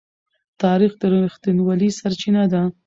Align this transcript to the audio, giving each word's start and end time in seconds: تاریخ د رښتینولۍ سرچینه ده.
تاریخ 0.61 0.91
د 1.01 1.03
رښتینولۍ 1.13 1.89
سرچینه 1.99 2.43
ده. 2.51 2.61